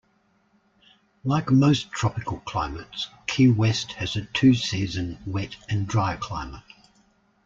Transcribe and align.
Like 1.23 1.51
most 1.51 1.91
tropical 1.91 2.39
climates, 2.39 3.07
Key 3.27 3.49
West 3.51 3.91
has 3.91 4.15
a 4.15 4.23
two-season 4.25 5.19
wet 5.27 5.55
and 5.69 5.85
dry 5.87 6.15
climate. 6.15 6.63